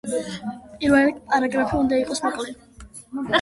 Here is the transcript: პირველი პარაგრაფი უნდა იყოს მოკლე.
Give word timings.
პირველი 0.83 1.13
პარაგრაფი 1.33 1.77
უნდა 1.81 2.01
იყოს 2.05 2.23
მოკლე. 2.25 2.57